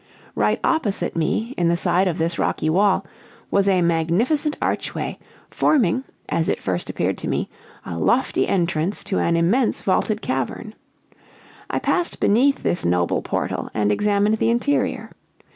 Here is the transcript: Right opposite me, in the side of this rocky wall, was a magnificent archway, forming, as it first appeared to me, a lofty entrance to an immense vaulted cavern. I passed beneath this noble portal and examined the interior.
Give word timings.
Right 0.33 0.59
opposite 0.63 1.15
me, 1.15 1.53
in 1.59 1.67
the 1.67 1.77
side 1.77 2.07
of 2.07 2.17
this 2.17 2.39
rocky 2.39 2.71
wall, 2.71 3.05
was 3.51 3.67
a 3.67 3.83
magnificent 3.83 4.57
archway, 4.59 5.19
forming, 5.47 6.05
as 6.27 6.49
it 6.49 6.59
first 6.59 6.89
appeared 6.89 7.19
to 7.19 7.27
me, 7.27 7.49
a 7.85 7.99
lofty 7.99 8.47
entrance 8.47 9.03
to 9.03 9.19
an 9.19 9.35
immense 9.37 9.83
vaulted 9.83 10.23
cavern. 10.23 10.73
I 11.69 11.77
passed 11.77 12.19
beneath 12.19 12.63
this 12.63 12.83
noble 12.83 13.21
portal 13.21 13.69
and 13.75 13.91
examined 13.91 14.39
the 14.39 14.49
interior. 14.49 15.11